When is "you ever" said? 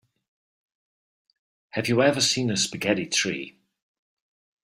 1.87-2.21